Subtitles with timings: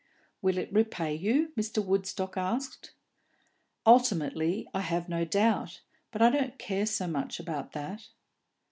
[0.41, 1.85] "Will it repay you?" Mr.
[1.85, 2.91] Woodstock asked.
[3.85, 5.81] "Ultimately, I have no doubt;
[6.11, 8.07] but I don't care so much about that."